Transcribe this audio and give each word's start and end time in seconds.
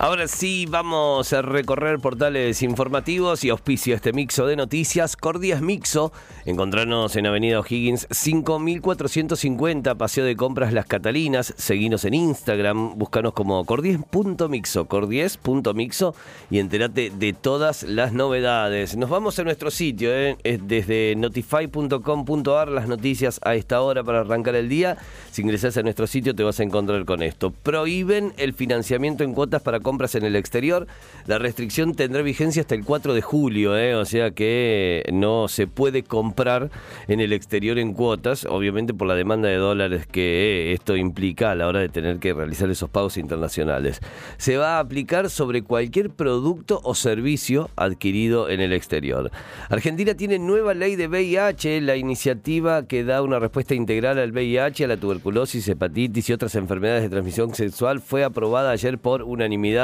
Ahora 0.00 0.28
sí, 0.28 0.64
vamos 0.70 1.32
a 1.32 1.42
recorrer 1.42 1.98
portales 1.98 2.62
informativos 2.62 3.42
y 3.42 3.50
auspicio 3.50 3.96
este 3.96 4.12
mixo 4.12 4.46
de 4.46 4.54
noticias. 4.54 5.16
Cordias 5.16 5.60
Mixo, 5.60 6.12
encontrarnos 6.46 7.16
en 7.16 7.26
Avenida 7.26 7.58
O'Higgins 7.58 8.06
5450, 8.08 9.96
Paseo 9.96 10.24
de 10.24 10.36
Compras 10.36 10.72
Las 10.72 10.86
Catalinas. 10.86 11.52
Seguinos 11.56 12.04
en 12.04 12.14
Instagram, 12.14 12.96
búscanos 12.96 13.32
como 13.32 13.64
cordies.mixo, 13.64 14.86
cordies.mixo 14.86 16.14
y 16.48 16.60
entérate 16.60 17.10
de 17.10 17.32
todas 17.32 17.82
las 17.82 18.12
novedades. 18.12 18.96
Nos 18.96 19.10
vamos 19.10 19.40
a 19.40 19.42
nuestro 19.42 19.72
sitio, 19.72 20.14
¿eh? 20.14 20.38
desde 20.62 21.16
notify.com.ar, 21.16 22.68
las 22.68 22.86
noticias 22.86 23.40
a 23.42 23.56
esta 23.56 23.82
hora 23.82 24.04
para 24.04 24.20
arrancar 24.20 24.54
el 24.54 24.68
día. 24.68 24.96
Si 25.32 25.42
ingresas 25.42 25.76
a 25.76 25.82
nuestro 25.82 26.06
sitio 26.06 26.36
te 26.36 26.44
vas 26.44 26.60
a 26.60 26.62
encontrar 26.62 27.04
con 27.04 27.20
esto. 27.24 27.50
Prohíben 27.50 28.32
el 28.36 28.54
financiamiento 28.54 29.24
en 29.24 29.34
cuotas 29.34 29.60
para 29.60 29.80
compras 29.88 30.14
en 30.16 30.24
el 30.24 30.36
exterior. 30.36 30.86
La 31.24 31.38
restricción 31.38 31.94
tendrá 31.94 32.20
vigencia 32.20 32.60
hasta 32.60 32.74
el 32.74 32.84
4 32.84 33.14
de 33.14 33.22
julio, 33.22 33.74
¿eh? 33.74 33.94
o 33.94 34.04
sea 34.04 34.32
que 34.32 35.02
no 35.14 35.48
se 35.48 35.66
puede 35.66 36.02
comprar 36.02 36.70
en 37.06 37.20
el 37.20 37.32
exterior 37.32 37.78
en 37.78 37.94
cuotas, 37.94 38.44
obviamente 38.44 38.92
por 38.92 39.08
la 39.08 39.14
demanda 39.14 39.48
de 39.48 39.56
dólares 39.56 40.06
que 40.06 40.74
esto 40.74 40.94
implica 40.94 41.52
a 41.52 41.54
la 41.54 41.68
hora 41.68 41.80
de 41.80 41.88
tener 41.88 42.18
que 42.18 42.34
realizar 42.34 42.68
esos 42.68 42.90
pagos 42.90 43.16
internacionales. 43.16 44.00
Se 44.36 44.58
va 44.58 44.76
a 44.76 44.80
aplicar 44.80 45.30
sobre 45.30 45.62
cualquier 45.62 46.10
producto 46.10 46.82
o 46.84 46.94
servicio 46.94 47.70
adquirido 47.74 48.50
en 48.50 48.60
el 48.60 48.74
exterior. 48.74 49.30
Argentina 49.70 50.12
tiene 50.12 50.38
nueva 50.38 50.74
ley 50.74 50.96
de 50.96 51.08
VIH, 51.08 51.80
la 51.80 51.96
iniciativa 51.96 52.86
que 52.86 53.04
da 53.04 53.22
una 53.22 53.38
respuesta 53.38 53.74
integral 53.74 54.18
al 54.18 54.32
VIH, 54.32 54.84
a 54.84 54.88
la 54.88 54.98
tuberculosis, 54.98 55.66
hepatitis 55.66 56.28
y 56.28 56.34
otras 56.34 56.56
enfermedades 56.56 57.04
de 57.04 57.08
transmisión 57.08 57.54
sexual 57.54 58.00
fue 58.00 58.22
aprobada 58.22 58.70
ayer 58.70 58.98
por 58.98 59.22
unanimidad 59.22 59.77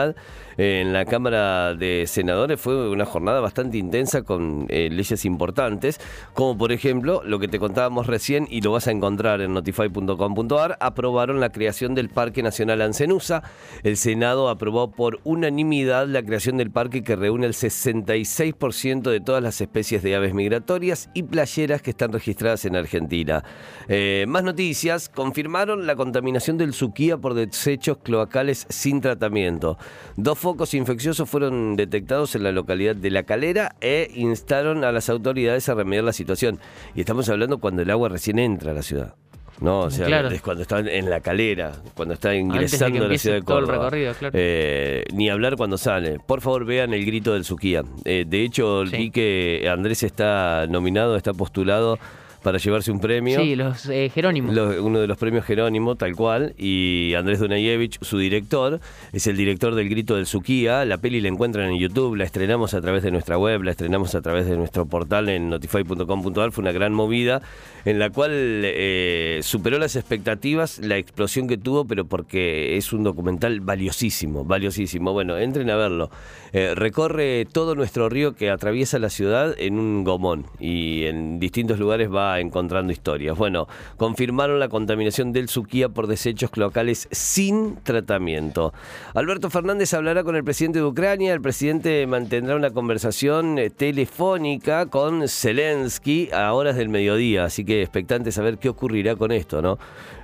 en 0.56 0.92
la 0.92 1.04
Cámara 1.04 1.74
de 1.74 2.04
Senadores 2.06 2.60
fue 2.60 2.88
una 2.88 3.04
jornada 3.04 3.40
bastante 3.40 3.78
intensa 3.78 4.22
con 4.22 4.66
eh, 4.68 4.88
leyes 4.90 5.24
importantes, 5.24 6.00
como 6.32 6.56
por 6.56 6.72
ejemplo 6.72 7.22
lo 7.24 7.38
que 7.38 7.48
te 7.48 7.58
contábamos 7.58 8.06
recién 8.06 8.46
y 8.48 8.60
lo 8.60 8.72
vas 8.72 8.86
a 8.86 8.92
encontrar 8.92 9.40
en 9.40 9.52
notify.com.ar, 9.54 10.76
aprobaron 10.80 11.40
la 11.40 11.50
creación 11.50 11.94
del 11.94 12.08
Parque 12.08 12.42
Nacional 12.42 12.82
Ancenusa. 12.82 13.42
El 13.82 13.96
Senado 13.96 14.48
aprobó 14.48 14.90
por 14.90 15.20
unanimidad 15.24 16.06
la 16.06 16.22
creación 16.22 16.56
del 16.56 16.70
parque 16.70 17.02
que 17.02 17.16
reúne 17.16 17.46
el 17.46 17.54
66% 17.54 19.02
de 19.02 19.20
todas 19.20 19.42
las 19.42 19.60
especies 19.60 20.02
de 20.02 20.14
aves 20.14 20.34
migratorias 20.34 21.10
y 21.14 21.24
playeras 21.24 21.82
que 21.82 21.90
están 21.90 22.12
registradas 22.12 22.64
en 22.64 22.76
Argentina. 22.76 23.44
Eh, 23.88 24.24
más 24.28 24.44
noticias, 24.44 25.08
confirmaron 25.08 25.86
la 25.86 25.96
contaminación 25.96 26.58
del 26.58 26.74
Suquía 26.74 27.18
por 27.18 27.34
desechos 27.34 27.98
cloacales 28.02 28.66
sin 28.68 29.00
tratamiento. 29.00 29.78
Dos 30.16 30.38
focos 30.38 30.74
infecciosos 30.74 31.28
fueron 31.28 31.76
detectados 31.76 32.34
en 32.36 32.44
la 32.44 32.52
localidad 32.52 32.94
de 32.94 33.10
La 33.10 33.24
Calera 33.24 33.74
e 33.80 34.10
instaron 34.14 34.84
a 34.84 34.92
las 34.92 35.08
autoridades 35.08 35.68
a 35.68 35.74
remediar 35.74 36.04
la 36.04 36.12
situación. 36.12 36.60
Y 36.94 37.00
estamos 37.00 37.28
hablando 37.28 37.58
cuando 37.58 37.82
el 37.82 37.90
agua 37.90 38.08
recién 38.08 38.38
entra 38.38 38.70
a 38.70 38.74
la 38.74 38.82
ciudad. 38.82 39.14
No, 39.60 39.80
o 39.80 39.90
sea, 39.90 40.28
es 40.28 40.42
cuando 40.42 40.62
está 40.62 40.80
en 40.80 41.08
la 41.08 41.20
calera, 41.20 41.72
cuando 41.94 42.14
está 42.14 42.34
ingresando 42.34 43.04
a 43.04 43.08
la 43.08 43.18
ciudad 43.18 43.36
de 43.36 43.42
Córdoba. 43.42 43.90
Eh, 44.32 45.04
ni 45.12 45.30
hablar 45.30 45.56
cuando 45.56 45.78
sale. 45.78 46.18
Por 46.18 46.40
favor, 46.40 46.64
vean 46.64 46.92
el 46.92 47.06
grito 47.06 47.34
del 47.34 47.44
Suquía. 47.44 47.82
Eh, 48.04 48.24
de 48.26 48.42
hecho, 48.42 48.82
vi 48.84 49.10
que 49.10 49.68
Andrés 49.70 50.02
está 50.02 50.66
nominado, 50.68 51.16
está 51.16 51.32
postulado 51.32 51.98
para 52.44 52.58
llevarse 52.58 52.92
un 52.92 53.00
premio. 53.00 53.40
Sí, 53.40 53.56
los 53.56 53.88
eh, 53.88 54.10
Jerónimo. 54.14 54.52
uno 54.52 55.00
de 55.00 55.06
los 55.08 55.16
premios 55.16 55.44
Jerónimo, 55.44 55.96
tal 55.96 56.14
cual. 56.14 56.54
Y 56.58 57.14
Andrés 57.16 57.40
Dunayevich, 57.40 57.98
su 58.02 58.18
director, 58.18 58.80
es 59.12 59.26
el 59.26 59.36
director 59.36 59.74
del 59.74 59.88
Grito 59.88 60.14
del 60.14 60.26
Suquía. 60.26 60.84
La 60.84 60.98
peli 60.98 61.20
la 61.20 61.28
encuentran 61.28 61.70
en 61.70 61.78
YouTube, 61.78 62.14
la 62.14 62.24
estrenamos 62.24 62.74
a 62.74 62.82
través 62.82 63.02
de 63.02 63.10
nuestra 63.10 63.38
web, 63.38 63.62
la 63.62 63.70
estrenamos 63.70 64.14
a 64.14 64.20
través 64.20 64.46
de 64.46 64.56
nuestro 64.56 64.86
portal 64.86 65.30
en 65.30 65.48
notify.com.ar. 65.48 66.52
Fue 66.52 66.62
una 66.62 66.72
gran 66.72 66.92
movida 66.92 67.40
en 67.86 67.98
la 67.98 68.10
cual 68.10 68.30
eh, 68.32 69.40
superó 69.42 69.78
las 69.78 69.96
expectativas 69.96 70.78
la 70.80 70.98
explosión 70.98 71.48
que 71.48 71.56
tuvo, 71.56 71.86
pero 71.86 72.04
porque 72.04 72.76
es 72.76 72.92
un 72.92 73.04
documental 73.04 73.60
valiosísimo, 73.60 74.44
valiosísimo. 74.44 75.12
Bueno, 75.14 75.38
entren 75.38 75.70
a 75.70 75.76
verlo. 75.76 76.10
Eh, 76.52 76.74
recorre 76.74 77.46
todo 77.50 77.74
nuestro 77.74 78.08
río 78.08 78.34
que 78.34 78.50
atraviesa 78.50 78.98
la 78.98 79.10
ciudad 79.10 79.54
en 79.58 79.78
un 79.78 80.04
gomón 80.04 80.46
y 80.60 81.04
en 81.06 81.40
distintos 81.40 81.78
lugares 81.78 82.12
va 82.12 82.33
encontrando 82.40 82.92
historias. 82.92 83.36
Bueno, 83.36 83.68
confirmaron 83.96 84.58
la 84.58 84.68
contaminación 84.68 85.32
del 85.32 85.48
Suquía 85.48 85.88
por 85.88 86.06
desechos 86.06 86.50
cloacales 86.50 87.08
sin 87.10 87.76
tratamiento. 87.82 88.72
Alberto 89.14 89.50
Fernández 89.50 89.94
hablará 89.94 90.24
con 90.24 90.36
el 90.36 90.44
presidente 90.44 90.78
de 90.78 90.84
Ucrania. 90.84 91.32
El 91.32 91.40
presidente 91.40 92.06
mantendrá 92.06 92.56
una 92.56 92.70
conversación 92.70 93.58
eh, 93.58 93.70
telefónica 93.70 94.86
con 94.86 95.28
Zelensky 95.28 96.30
a 96.32 96.52
horas 96.52 96.76
del 96.76 96.88
mediodía. 96.88 97.44
Así 97.44 97.64
que 97.64 97.82
expectante 97.82 98.32
saber 98.32 98.58
qué 98.58 98.68
ocurrirá 98.68 99.16
con 99.16 99.32
esto, 99.32 99.62
¿no? 99.62 99.78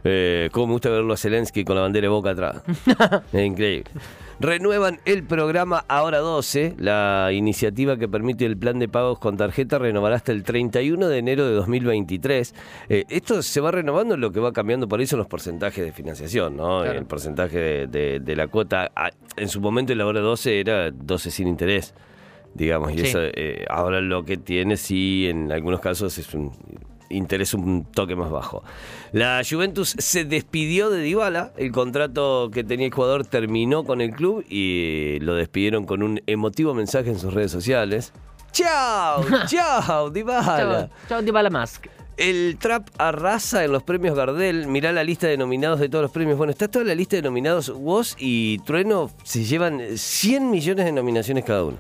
Eh, 0.04 0.48
cómo 0.52 0.68
me 0.68 0.72
gusta 0.74 0.90
verlo 0.90 1.12
a 1.12 1.16
Zelensky 1.16 1.64
con 1.64 1.76
la 1.76 1.82
bandera 1.82 2.06
de 2.06 2.08
boca 2.08 2.30
atrás. 2.30 2.62
es 3.32 3.44
increíble 3.44 3.90
renuevan 4.40 5.00
el 5.04 5.22
programa 5.22 5.84
Ahora 5.86 6.18
12. 6.18 6.74
La 6.78 7.30
iniciativa 7.32 7.96
que 7.98 8.08
permite 8.08 8.46
el 8.46 8.56
plan 8.56 8.78
de 8.78 8.88
pagos 8.88 9.18
con 9.18 9.36
tarjeta 9.36 9.78
renovará 9.78 10.16
hasta 10.16 10.32
el 10.32 10.42
31 10.42 11.08
de 11.08 11.18
enero 11.18 11.46
de 11.46 11.54
2023. 11.54 12.54
Eh, 12.88 13.04
esto 13.08 13.42
se 13.42 13.60
va 13.60 13.70
renovando, 13.70 14.16
lo 14.16 14.32
que 14.32 14.40
va 14.40 14.52
cambiando 14.52 14.88
por 14.88 15.00
ahí 15.00 15.06
son 15.06 15.18
los 15.18 15.28
porcentajes 15.28 15.84
de 15.84 15.92
financiación, 15.92 16.56
¿no? 16.56 16.84
El 16.84 17.04
porcentaje 17.04 17.86
de, 17.86 18.34
la 18.34 18.48
cuota. 18.48 18.90
Ah, 18.96 19.10
en 19.36 19.48
su 19.48 19.60
momento 19.60 19.92
el 19.92 20.00
Ahora 20.00 20.20
12 20.20 20.60
era 20.60 20.90
12 20.90 21.30
sin 21.30 21.48
interés 21.48 21.94
digamos, 22.52 22.92
y 22.92 23.02
eso 23.02 23.20
eh, 23.22 23.64
ahora 23.70 24.00
lo 24.00 24.24
que 24.24 24.36
tiene 24.36 24.76
sí 24.76 25.28
en 25.28 25.52
algunos 25.52 25.78
casos 25.78 26.18
es 26.18 26.34
un 26.34 26.50
interés 27.10 27.52
un 27.54 27.84
toque 27.84 28.16
más 28.16 28.30
bajo. 28.30 28.62
La 29.12 29.42
Juventus 29.48 29.94
se 29.98 30.24
despidió 30.24 30.90
de 30.90 31.02
Dybala, 31.02 31.52
el 31.56 31.72
contrato 31.72 32.50
que 32.52 32.64
tenía 32.64 32.86
el 32.86 32.92
jugador 32.92 33.26
terminó 33.26 33.84
con 33.84 34.00
el 34.00 34.12
club 34.12 34.44
y 34.48 35.18
lo 35.20 35.34
despidieron 35.34 35.84
con 35.84 36.02
un 36.02 36.22
emotivo 36.26 36.74
mensaje 36.74 37.10
en 37.10 37.18
sus 37.18 37.34
redes 37.34 37.50
sociales. 37.50 38.12
¡Chao! 38.52 39.24
¡Chao, 39.46 40.10
Dybala! 40.10 40.90
¡Chao, 41.08 41.22
Dybala 41.22 41.50
Mask! 41.50 41.86
El 42.16 42.58
trap 42.58 42.88
arrasa 42.98 43.64
en 43.64 43.72
los 43.72 43.82
premios 43.82 44.14
Gardel. 44.14 44.66
Mirá 44.66 44.92
la 44.92 45.02
lista 45.02 45.26
de 45.26 45.38
nominados 45.38 45.80
de 45.80 45.88
todos 45.88 46.02
los 46.02 46.10
premios. 46.10 46.36
Bueno, 46.36 46.50
está 46.50 46.68
toda 46.68 46.84
la 46.84 46.94
lista 46.94 47.16
de 47.16 47.22
nominados. 47.22 47.72
Woz 47.74 48.14
y 48.18 48.58
Trueno 48.58 49.10
se 49.24 49.44
llevan 49.44 49.80
100 49.96 50.50
millones 50.50 50.84
de 50.84 50.92
nominaciones 50.92 51.44
cada 51.46 51.64
uno. 51.64 51.78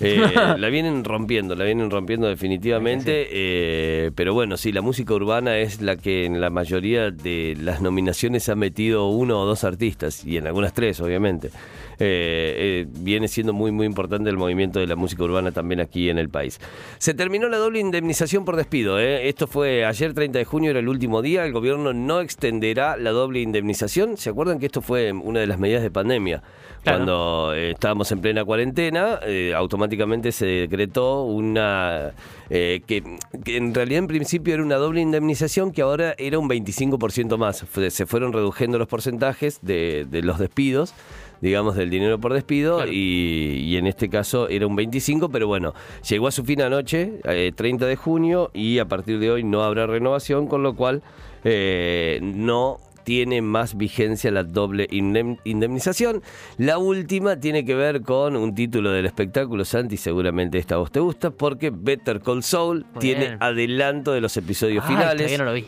Eh, 0.00 0.20
la 0.58 0.68
vienen 0.68 1.04
rompiendo, 1.04 1.54
la 1.54 1.64
vienen 1.64 1.90
rompiendo 1.90 2.28
definitivamente. 2.28 3.28
Eh, 3.30 4.10
pero 4.14 4.34
bueno, 4.34 4.56
sí, 4.56 4.72
la 4.72 4.82
música 4.82 5.14
urbana 5.14 5.58
es 5.58 5.80
la 5.80 5.96
que 5.96 6.24
en 6.24 6.40
la 6.40 6.50
mayoría 6.50 7.10
de 7.10 7.56
las 7.60 7.80
nominaciones 7.80 8.48
ha 8.48 8.54
metido 8.54 9.08
uno 9.08 9.40
o 9.40 9.46
dos 9.46 9.64
artistas, 9.64 10.24
y 10.24 10.36
en 10.36 10.46
algunas 10.46 10.72
tres, 10.72 11.00
obviamente. 11.00 11.50
Eh, 11.98 12.86
viene 13.00 13.28
siendo 13.28 13.52
muy, 13.52 13.72
muy 13.72 13.86
importante 13.86 14.30
el 14.30 14.36
movimiento 14.36 14.78
de 14.78 14.86
la 14.86 14.96
música 14.96 15.24
urbana 15.24 15.52
también 15.52 15.80
aquí 15.80 16.10
en 16.10 16.18
el 16.18 16.28
país. 16.28 16.60
Se 16.98 17.14
terminó 17.14 17.48
la 17.48 17.56
doble 17.56 17.80
indemnización 17.80 18.44
por 18.44 18.56
despido. 18.56 18.98
Esto 18.98 19.46
fue 19.46 19.84
ayer, 19.84 20.14
30 20.14 20.38
de 20.38 20.44
junio, 20.44 20.70
era 20.70 20.80
el 20.80 20.88
último 20.88 21.22
día. 21.22 21.44
El 21.44 21.52
gobierno 21.52 21.92
no 21.92 22.20
extenderá 22.20 22.96
la 22.96 23.10
doble 23.10 23.40
indemnización. 23.40 24.16
¿Se 24.16 24.30
acuerdan 24.30 24.58
que 24.58 24.66
esto 24.66 24.82
fue 24.82 25.12
una 25.12 25.40
de 25.40 25.46
las 25.46 25.58
medidas 25.58 25.82
de 25.82 25.90
pandemia? 25.90 26.42
Cuando 26.84 27.52
estábamos 27.54 28.10
en 28.12 28.20
plena 28.20 28.44
cuarentena, 28.44 29.20
automáticamente 29.54 29.78
automáticamente 29.78 30.32
se 30.32 30.46
decretó 30.46 31.22
una 31.24 32.12
eh, 32.50 32.80
que, 32.86 33.02
en 33.46 33.74
realidad 33.74 34.00
en 34.00 34.06
principio 34.06 34.54
era 34.54 34.62
una 34.62 34.76
doble 34.76 35.00
indemnización 35.00 35.72
que 35.72 35.82
ahora 35.82 36.14
era 36.18 36.38
un 36.38 36.48
25% 36.48 37.36
más. 37.36 37.64
Se 37.90 38.06
fueron 38.06 38.32
reduciendo 38.32 38.78
los 38.78 38.88
porcentajes 38.88 39.60
de, 39.62 40.06
los 40.22 40.38
despidos 40.38 40.94
digamos, 41.40 41.76
del 41.76 41.90
dinero 41.90 42.18
por 42.18 42.32
despido 42.32 42.86
y, 42.86 43.76
en 43.76 43.86
este 43.86 44.08
caso 44.08 44.48
era 44.48 44.66
un 44.66 44.76
25, 44.76 45.28
pero 45.28 45.46
bueno, 45.46 45.74
llegó 46.08 46.26
a 46.28 46.32
su 46.32 46.44
fin 46.44 46.62
anoche, 46.62 47.20
30 47.54 47.84
eh, 47.84 47.88
de 47.88 47.96
junio, 47.96 48.50
y 48.54 48.78
a 48.78 48.86
partir 48.86 49.18
de 49.18 49.30
hoy 49.30 49.44
no 49.44 49.62
habrá 49.62 49.86
renovación, 49.86 50.46
con 50.46 50.62
lo 50.62 50.74
cual 50.74 51.02
eh, 51.44 52.18
no 52.22 52.78
tiene 53.04 53.40
más 53.40 53.74
vigencia 53.74 54.30
la 54.30 54.44
doble 54.44 54.86
indemnización. 54.90 56.22
La 56.58 56.76
última 56.76 57.40
tiene 57.40 57.64
que 57.64 57.74
ver 57.74 58.02
con 58.02 58.36
un 58.36 58.54
título 58.54 58.90
del 58.90 59.06
espectáculo, 59.06 59.64
Santi, 59.64 59.96
seguramente 59.96 60.58
esta 60.58 60.76
voz 60.76 60.92
te 60.92 61.00
gusta, 61.00 61.30
porque 61.30 61.70
Better 61.72 62.20
Call 62.20 62.42
Saul 62.42 62.84
tiene 63.00 63.38
adelanto 63.40 64.12
de 64.12 64.20
los 64.20 64.36
episodios 64.36 64.84
finales. 64.84 65.38
no 65.38 65.44
lo 65.44 65.54
vi. 65.54 65.64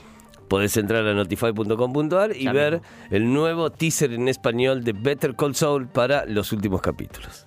Podés 0.50 0.76
entrar 0.76 1.06
a 1.06 1.14
notify.com.ar 1.14 2.36
y 2.36 2.48
ver 2.48 2.82
el 3.10 3.32
nuevo 3.32 3.70
teaser 3.70 4.12
en 4.12 4.26
español 4.26 4.82
de 4.82 4.92
Better 4.92 5.36
Call 5.36 5.54
Saul 5.54 5.86
para 5.86 6.26
los 6.26 6.50
últimos 6.50 6.82
capítulos 6.82 7.46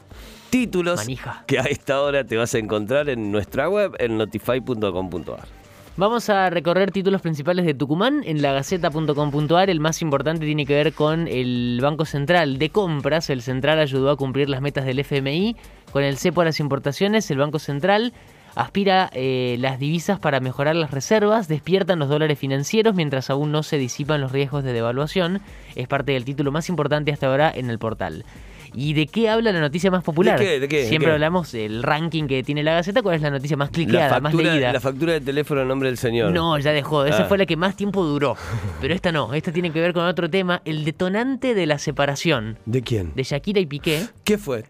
títulos 0.50 1.01
que 1.47 1.57
a 1.57 1.63
esta 1.63 2.00
hora 2.00 2.23
te 2.25 2.38
vas 2.38 2.53
a 2.53 2.59
encontrar 2.59 3.09
en 3.09 3.31
nuestra 3.31 3.67
web 3.69 3.95
en 3.97 4.17
notify.com.ar. 4.19 5.47
Vamos 5.97 6.29
a 6.29 6.51
recorrer 6.51 6.91
títulos 6.91 7.21
principales 7.21 7.65
de 7.65 7.73
Tucumán 7.73 8.21
en 8.23 8.41
lagaceta.com.ar. 8.41 9.69
El 9.71 9.79
más 9.79 10.03
importante 10.03 10.45
tiene 10.45 10.67
que 10.67 10.75
ver 10.75 10.94
con 10.94 11.27
el 11.27 11.79
Banco 11.81 12.05
Central 12.05 12.59
de 12.59 12.69
Compras. 12.69 13.31
El 13.31 13.41
Central 13.41 13.79
ayudó 13.79 14.11
a 14.11 14.15
cumplir 14.15 14.47
las 14.47 14.61
metas 14.61 14.85
del 14.85 15.00
FMI. 15.00 15.55
Con 15.91 16.03
el 16.03 16.17
cepo 16.17 16.41
a 16.41 16.45
las 16.45 16.59
importaciones, 16.59 17.29
el 17.31 17.38
Banco 17.38 17.57
Central 17.57 18.13
aspira 18.55 19.09
eh, 19.13 19.57
las 19.59 19.79
divisas 19.79 20.19
para 20.19 20.39
mejorar 20.39 20.75
las 20.75 20.91
reservas, 20.91 21.47
despiertan 21.47 22.00
los 22.00 22.09
dólares 22.09 22.38
financieros 22.39 22.95
mientras 22.95 23.29
aún 23.29 23.51
no 23.51 23.63
se 23.63 23.77
disipan 23.77 24.21
los 24.21 24.31
riesgos 24.31 24.63
de 24.63 24.73
devaluación. 24.73 25.41
Es 25.75 25.88
parte 25.88 26.13
del 26.13 26.25
título 26.25 26.51
más 26.51 26.69
importante 26.69 27.11
hasta 27.11 27.27
ahora 27.27 27.51
en 27.53 27.69
el 27.69 27.79
portal. 27.79 28.25
¿Y 28.75 28.93
de 28.93 29.07
qué 29.07 29.29
habla 29.29 29.51
la 29.51 29.59
noticia 29.59 29.91
más 29.91 30.03
popular? 30.03 30.39
¿De 30.39 30.45
qué? 30.45 30.59
¿De 30.59 30.67
qué? 30.67 30.77
¿De 30.83 30.87
Siempre 30.89 31.07
qué? 31.09 31.13
hablamos 31.13 31.51
del 31.51 31.83
ranking 31.83 32.25
que 32.25 32.41
tiene 32.43 32.63
la 32.63 32.73
Gaceta. 32.73 33.01
¿Cuál 33.01 33.15
es 33.15 33.21
la 33.21 33.29
noticia 33.29 33.55
más 33.55 33.69
La 33.69 33.73
cliqueada, 33.73 34.19
más 34.19 34.33
leída? 34.33 34.73
la 34.73 34.79
factura 34.79 35.13
de 35.13 35.21
teléfono 35.21 35.61
en 35.61 35.67
nombre 35.67 35.89
del 35.89 35.97
señor. 35.97 36.31
No, 36.31 36.57
ya 36.57 36.71
dejó. 36.71 37.05
Esa 37.05 37.23
Ah. 37.23 37.25
fue 37.25 37.37
la 37.37 37.45
que 37.45 37.55
más 37.55 37.75
tiempo 37.75 38.03
duró. 38.03 38.35
Pero 38.81 38.93
esta 38.93 39.11
no. 39.11 39.33
Esta 39.33 39.51
tiene 39.51 39.71
que 39.71 39.79
ver 39.79 39.93
con 39.93 40.05
otro 40.05 40.29
tema. 40.29 40.61
El 40.65 40.85
detonante 40.85 41.53
de 41.53 41.65
la 41.65 41.77
separación 41.77 42.57
¿De 42.65 42.81
quién? 42.81 43.11
de 43.15 43.23
Shakira 43.23 43.59
y 43.59 43.65
Piqué. 43.65 44.07
¿Qué 44.23 44.37
fue? 44.37 44.63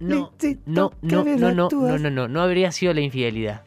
No, 0.00 0.32
no, 0.40 0.92
no, 1.02 1.24
no, 1.24 1.52
no, 1.52 1.68
no, 1.70 1.98
no, 1.98 2.10
no. 2.10 2.28
No 2.28 2.40
habría 2.42 2.72
sido 2.72 2.92
la 2.94 3.00
infidelidad. 3.00 3.62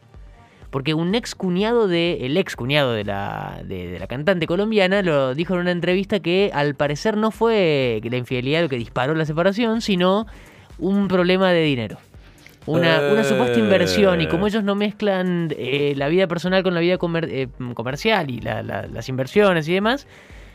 Porque 0.70 0.94
un 0.94 1.14
ex 1.16 1.34
cuñado 1.34 1.88
de. 1.88 2.18
El 2.26 2.36
ex 2.36 2.54
cuñado 2.54 2.92
de 2.92 3.04
la, 3.04 3.60
de, 3.64 3.88
de 3.88 3.98
la 3.98 4.06
cantante 4.06 4.46
colombiana 4.46 5.02
lo 5.02 5.34
dijo 5.34 5.54
en 5.54 5.60
una 5.60 5.72
entrevista 5.72 6.20
que 6.20 6.50
al 6.54 6.74
parecer 6.76 7.16
no 7.16 7.30
fue 7.32 8.00
la 8.04 8.16
infidelidad 8.16 8.62
lo 8.62 8.68
que 8.68 8.76
disparó 8.76 9.14
la 9.14 9.24
separación, 9.24 9.80
sino 9.80 10.26
un 10.78 11.08
problema 11.08 11.50
de 11.50 11.62
dinero. 11.62 11.98
Una, 12.66 13.00
una 13.12 13.24
supuesta 13.24 13.58
inversión. 13.58 14.20
Y 14.20 14.26
como 14.28 14.46
ellos 14.46 14.62
no 14.62 14.74
mezclan 14.76 15.48
eh, 15.58 15.94
la 15.96 16.08
vida 16.08 16.28
personal 16.28 16.62
con 16.62 16.74
la 16.74 16.80
vida 16.80 16.98
comer- 16.98 17.28
eh, 17.30 17.48
comercial 17.74 18.30
y 18.30 18.40
la- 18.40 18.62
la- 18.62 18.86
las 18.86 19.08
inversiones 19.08 19.66
y 19.66 19.72
demás, 19.74 20.06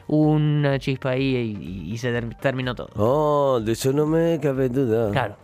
una 0.07 0.77
chispa 0.79 1.09
ahí 1.11 1.57
y, 1.59 1.91
y 1.93 1.97
se 1.97 2.11
ter- 2.11 2.35
terminó 2.35 2.75
todo. 2.75 2.89
Oh, 2.95 3.59
de 3.59 3.71
eso 3.71 3.91
no 3.91 4.05
me 4.05 4.39
cabe 4.41 4.69
duda. 4.69 5.11
Claro. 5.11 5.35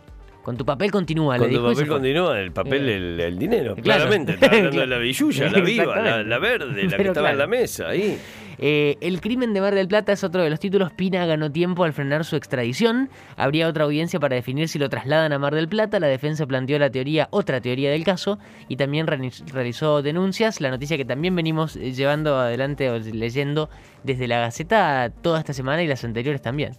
Con 0.42 0.56
tu 0.56 0.64
papel 0.64 0.90
continúa, 0.90 1.38
le 1.38 1.46
y 1.48 1.54
se 1.54 1.60
papel 1.60 1.86
continúa, 1.88 2.40
el 2.40 2.50
papel, 2.52 2.88
Eh, 2.88 2.96
el, 2.96 3.20
el 3.20 3.38
dinero. 3.38 3.76
claro. 3.76 4.06
Claramente, 4.06 4.32
está 4.32 4.46
hablando 4.46 4.80
de 4.80 4.86
la 4.88 4.98
billulla, 4.98 5.50
la 5.50 5.60
viva, 5.60 6.22
la, 6.24 6.38
verde, 6.38 6.84
la 6.84 6.96
que 6.96 7.02
estaba 7.04 7.30
en 7.30 7.38
la 7.38 7.46
mesa, 7.46 7.88
ahí. 7.88 8.18
Eh, 8.58 8.96
el 9.00 9.20
crimen 9.20 9.54
de 9.54 9.60
Mar 9.60 9.74
del 9.74 9.88
Plata 9.88 10.12
es 10.12 10.22
otro 10.24 10.42
de 10.42 10.50
los 10.50 10.60
títulos. 10.60 10.92
Pina 10.92 11.24
ganó 11.26 11.50
tiempo 11.50 11.84
al 11.84 11.92
frenar 11.92 12.24
su 12.24 12.36
extradición. 12.36 13.08
Habría 13.36 13.66
otra 13.66 13.84
audiencia 13.84 14.20
para 14.20 14.36
definir 14.36 14.68
si 14.68 14.78
lo 14.78 14.88
trasladan 14.88 15.32
a 15.32 15.38
Mar 15.38 15.54
del 15.54 15.68
Plata. 15.68 15.98
La 15.98 16.06
defensa 16.06 16.46
planteó 16.46 16.78
la 16.78 16.90
teoría, 16.90 17.28
otra 17.30 17.60
teoría 17.60 17.90
del 17.90 18.04
caso, 18.04 18.38
y 18.68 18.76
también 18.76 19.06
reali- 19.06 19.32
realizó 19.52 20.02
denuncias. 20.02 20.60
La 20.60 20.70
noticia 20.70 20.96
que 20.96 21.04
también 21.04 21.34
venimos 21.34 21.76
eh, 21.76 21.92
llevando 21.92 22.36
adelante 22.38 22.90
o 22.90 22.98
leyendo 22.98 23.70
desde 24.04 24.28
la 24.28 24.40
Gaceta 24.40 25.10
toda 25.22 25.38
esta 25.40 25.54
semana 25.54 25.82
y 25.82 25.86
las 25.88 26.04
anteriores 26.04 26.42
también. 26.42 26.72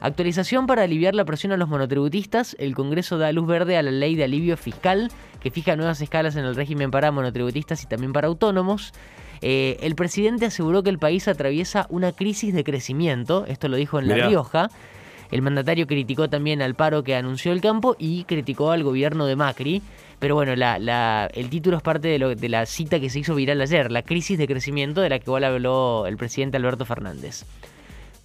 Actualización 0.00 0.66
para 0.66 0.82
aliviar 0.84 1.14
la 1.14 1.24
presión 1.24 1.52
a 1.52 1.56
los 1.56 1.68
monotributistas. 1.68 2.54
El 2.58 2.74
Congreso 2.74 3.18
da 3.18 3.32
luz 3.32 3.46
verde 3.46 3.76
a 3.76 3.82
la 3.82 3.90
ley 3.90 4.14
de 4.14 4.24
alivio 4.24 4.56
fiscal 4.56 5.10
que 5.40 5.50
fija 5.50 5.76
nuevas 5.76 6.00
escalas 6.00 6.36
en 6.36 6.44
el 6.44 6.54
régimen 6.54 6.90
para 6.90 7.10
monotributistas 7.10 7.82
y 7.82 7.86
también 7.86 8.12
para 8.12 8.28
autónomos. 8.28 8.92
Eh, 9.40 9.76
el 9.82 9.94
presidente 9.94 10.46
aseguró 10.46 10.82
que 10.82 10.90
el 10.90 10.98
país 10.98 11.28
atraviesa 11.28 11.86
una 11.90 12.12
crisis 12.12 12.52
de 12.54 12.64
crecimiento. 12.64 13.44
Esto 13.46 13.68
lo 13.68 13.76
dijo 13.76 13.98
en 13.98 14.08
La. 14.08 14.14
Rioja. 14.28 14.68
El 15.30 15.42
mandatario 15.42 15.86
criticó 15.86 16.28
también 16.30 16.62
al 16.62 16.74
paro 16.74 17.04
que 17.04 17.14
anunció 17.14 17.52
el 17.52 17.60
campo 17.60 17.94
y 17.98 18.24
criticó 18.24 18.70
al 18.70 18.82
gobierno 18.82 19.26
de 19.26 19.36
Macri. 19.36 19.82
Pero 20.18 20.34
bueno, 20.34 20.56
la- 20.56 20.78
la- 20.78 21.28
el 21.34 21.50
título 21.50 21.76
es 21.76 21.82
parte 21.82 22.08
de, 22.08 22.18
lo- 22.18 22.34
de 22.34 22.48
la 22.48 22.64
cita 22.66 22.98
que 22.98 23.10
se 23.10 23.18
hizo 23.20 23.34
viral 23.34 23.60
ayer, 23.60 23.92
la 23.92 24.02
crisis 24.02 24.38
de 24.38 24.46
crecimiento 24.48 25.00
de 25.02 25.10
la 25.10 25.18
que 25.18 25.24
igual 25.26 25.44
habló 25.44 26.06
el 26.06 26.16
presidente 26.16 26.56
Alberto 26.56 26.84
Fernández. 26.86 27.44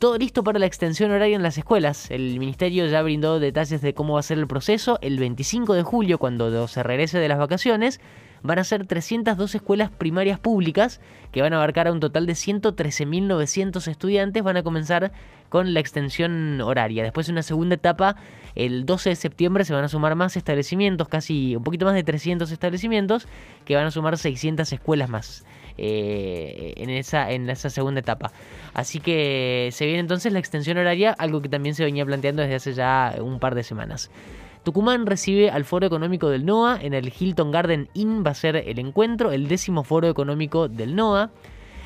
Todo 0.03 0.17
listo 0.17 0.43
para 0.43 0.59
la 0.59 0.65
extensión 0.65 1.11
horaria 1.11 1.37
en 1.37 1.43
las 1.43 1.57
escuelas. 1.57 2.11
El 2.11 2.37
ministerio 2.37 2.87
ya 2.87 3.01
brindó 3.01 3.39
detalles 3.39 3.81
de 3.81 3.93
cómo 3.93 4.15
va 4.15 4.19
a 4.19 4.23
ser 4.23 4.37
el 4.37 4.47
proceso. 4.47 4.99
El 5.01 5.17
25 5.17 5.75
de 5.75 5.83
julio, 5.83 6.17
cuando 6.17 6.67
se 6.67 6.83
regrese 6.83 7.19
de 7.19 7.29
las 7.29 7.37
vacaciones, 7.37 8.01
van 8.43 8.59
a 8.59 8.63
ser 8.63 8.85
302 8.85 9.55
escuelas 9.55 9.89
primarias 9.89 10.37
públicas 10.37 10.99
que 11.31 11.41
van 11.41 11.53
a 11.53 11.55
abarcar 11.55 11.87
a 11.87 11.91
un 11.91 11.99
total 11.99 12.25
de 12.25 12.33
113.900 12.33 13.87
estudiantes. 13.87 14.43
Van 14.43 14.57
a 14.57 14.63
comenzar 14.63 15.11
con 15.49 15.73
la 15.73 15.79
extensión 15.79 16.61
horaria. 16.61 17.03
Después, 17.03 17.29
en 17.29 17.35
una 17.35 17.43
segunda 17.43 17.75
etapa, 17.75 18.17
el 18.55 18.85
12 18.85 19.09
de 19.09 19.15
septiembre, 19.15 19.65
se 19.65 19.73
van 19.73 19.83
a 19.83 19.87
sumar 19.87 20.15
más 20.15 20.35
establecimientos, 20.35 21.07
casi 21.07 21.55
un 21.55 21.63
poquito 21.63 21.85
más 21.85 21.95
de 21.95 22.03
300 22.03 22.51
establecimientos, 22.51 23.27
que 23.63 23.75
van 23.75 23.85
a 23.85 23.91
sumar 23.91 24.17
600 24.17 24.71
escuelas 24.73 25.09
más 25.09 25.45
eh, 25.77 26.73
en, 26.77 26.89
esa, 26.89 27.31
en 27.31 27.49
esa 27.49 27.69
segunda 27.69 27.99
etapa. 27.99 28.31
Así 28.73 28.99
que 28.99 29.69
se 29.71 29.85
viene 29.85 29.99
entonces 29.99 30.33
la 30.33 30.39
extensión 30.39 30.77
horaria, 30.77 31.11
algo 31.11 31.41
que 31.41 31.49
también 31.49 31.75
se 31.75 31.83
venía 31.83 32.05
planteando 32.05 32.41
desde 32.41 32.55
hace 32.55 32.73
ya 32.73 33.15
un 33.19 33.39
par 33.39 33.55
de 33.55 33.63
semanas. 33.63 34.11
Tucumán 34.63 35.05
recibe 35.05 35.51
al 35.51 35.65
Foro 35.65 35.85
Económico 35.85 36.29
del 36.29 36.45
NOA. 36.45 36.79
En 36.81 36.93
el 36.93 37.11
Hilton 37.17 37.51
Garden 37.51 37.89
Inn 37.93 38.23
va 38.25 38.31
a 38.31 38.35
ser 38.35 38.55
el 38.55 38.79
encuentro, 38.79 39.31
el 39.31 39.47
décimo 39.49 39.83
Foro 39.83 40.07
Económico 40.07 40.69
del 40.69 40.95
NOA. 40.95 41.31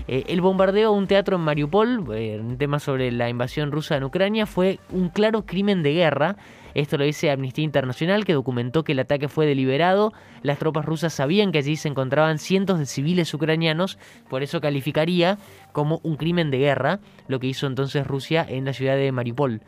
Eh, 0.07 0.25
el 0.27 0.41
bombardeo 0.41 0.89
a 0.89 0.91
un 0.91 1.07
teatro 1.07 1.37
en 1.37 1.41
Mariupol, 1.41 2.05
eh, 2.13 2.39
un 2.39 2.57
tema 2.59 2.77
sobre 2.79 3.11
la 3.11 3.29
invasión 3.29 3.71
rusa 3.71 3.97
en 3.97 4.03
Ucrania, 4.03 4.45
fue 4.45 4.79
un 4.91 5.09
claro 5.09 5.45
crimen 5.45 5.81
de 5.81 5.93
guerra. 5.93 6.35
Esto 6.75 6.99
lo 6.99 7.05
dice 7.05 7.31
Amnistía 7.31 7.63
Internacional, 7.63 8.23
que 8.23 8.33
documentó 8.33 8.83
que 8.83 8.91
el 8.91 8.99
ataque 8.99 9.27
fue 9.27 9.47
deliberado. 9.47 10.13
Las 10.43 10.59
tropas 10.59 10.85
rusas 10.85 11.13
sabían 11.13 11.51
que 11.51 11.57
allí 11.57 11.77
se 11.77 11.87
encontraban 11.87 12.37
cientos 12.37 12.77
de 12.77 12.85
civiles 12.85 13.33
ucranianos, 13.33 13.97
por 14.29 14.43
eso 14.43 14.61
calificaría 14.61 15.39
como 15.71 15.99
un 16.03 16.15
crimen 16.15 16.51
de 16.51 16.59
guerra 16.59 16.99
lo 17.27 17.39
que 17.39 17.47
hizo 17.47 17.65
entonces 17.65 18.05
Rusia 18.05 18.45
en 18.47 18.65
la 18.65 18.73
ciudad 18.73 18.95
de 18.95 19.11
Mariupol. 19.11 19.61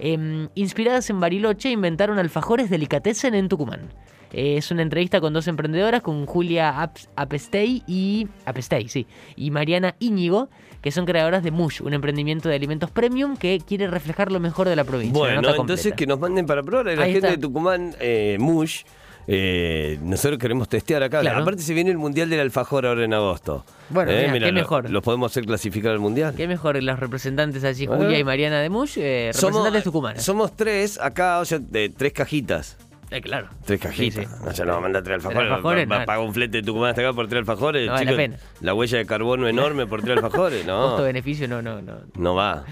Em, 0.00 0.48
inspiradas 0.54 1.10
en 1.10 1.20
Bariloche, 1.20 1.70
inventaron 1.70 2.18
alfajores 2.18 2.70
delicatessen 2.70 3.34
en 3.34 3.48
Tucumán. 3.48 3.92
Eh, 4.32 4.56
es 4.56 4.70
una 4.70 4.82
entrevista 4.82 5.20
con 5.20 5.32
dos 5.32 5.46
emprendedoras, 5.48 6.02
con 6.02 6.24
Julia 6.24 6.80
Ap- 6.82 6.96
Apestey 7.16 7.82
y 7.86 8.28
Apestey, 8.46 8.88
sí, 8.88 9.06
y 9.36 9.50
Mariana 9.50 9.96
Íñigo, 9.98 10.48
que 10.80 10.90
son 10.92 11.04
creadoras 11.04 11.42
de 11.42 11.50
Mush, 11.50 11.82
un 11.82 11.92
emprendimiento 11.94 12.48
de 12.48 12.54
alimentos 12.54 12.90
premium 12.90 13.36
que 13.36 13.58
quiere 13.66 13.88
reflejar 13.88 14.30
lo 14.32 14.40
mejor 14.40 14.68
de 14.68 14.76
la 14.76 14.84
provincia. 14.84 15.18
Bueno, 15.18 15.42
entonces 15.54 15.92
que 15.94 16.06
nos 16.06 16.18
manden 16.20 16.46
para 16.46 16.62
probar. 16.62 16.86
La 16.86 16.92
Ahí 16.92 17.12
gente 17.12 17.18
está. 17.26 17.30
de 17.30 17.38
Tucumán, 17.38 17.94
eh, 18.00 18.36
Mush, 18.40 18.82
eh, 19.32 19.98
nosotros 20.02 20.38
queremos 20.38 20.68
testear 20.68 21.02
acá. 21.04 21.20
Claro. 21.20 21.42
Aparte 21.42 21.62
se 21.62 21.72
viene 21.72 21.90
el 21.90 21.98
Mundial 21.98 22.28
del 22.28 22.40
Alfajor 22.40 22.84
ahora 22.86 23.04
en 23.04 23.14
agosto. 23.14 23.64
Bueno, 23.90 24.10
Eh, 24.10 24.28
mira, 24.32 24.46
qué 24.46 24.52
lo- 24.52 24.60
mejor. 24.60 24.90
¿Los 24.90 25.02
podemos 25.02 25.30
hacer 25.30 25.44
clasificar 25.46 25.92
al 25.92 26.00
Mundial? 26.00 26.34
Qué 26.36 26.48
mejor 26.48 26.82
los 26.82 26.98
representantes 26.98 27.62
allí. 27.64 27.86
Julia 27.86 28.18
y 28.18 28.24
Mariana 28.24 28.60
de 28.60 28.68
Mush, 28.70 28.98
eh, 28.98 29.30
representantes 29.32 29.84
tucumanas. 29.84 30.22
somos 30.24 30.56
tres 30.56 30.98
acá, 31.00 31.38
o 31.38 31.44
sea, 31.44 31.58
de 31.60 31.88
tres 31.90 32.12
cajitas. 32.12 32.76
Eh, 33.10 33.20
claro. 33.20 33.48
Tres 33.64 33.80
cajitas. 33.80 34.24
Sí, 34.24 34.30
sí. 34.30 34.44
No, 34.44 34.52
ya 34.52 34.64
no 34.64 34.72
va 34.72 34.78
a 34.78 34.80
mandar 34.82 35.02
tres 35.02 35.16
alfajores. 35.16 35.40
Tres 35.40 35.50
alfajores, 35.56 35.90
a 35.90 35.98
no. 35.98 36.06
pagar 36.06 36.24
un 36.24 36.32
flete 36.32 36.58
de 36.58 36.62
Tucumán 36.62 36.90
hasta 36.90 37.00
acá 37.02 37.12
por 37.12 37.26
tres 37.28 37.40
alfajores. 37.40 37.86
No 37.86 37.92
vale 37.92 38.10
la 38.10 38.16
pena. 38.16 38.36
La 38.60 38.74
huella 38.74 38.98
de 38.98 39.06
carbono 39.06 39.48
enorme 39.48 39.86
por 39.86 40.02
tres 40.02 40.16
alfajores. 40.18 40.64
No, 40.64 40.80
Costo-beneficio, 40.90 41.48
no, 41.48 41.60
no, 41.60 41.82
no. 41.82 42.02
no 42.14 42.34
va. 42.36 42.64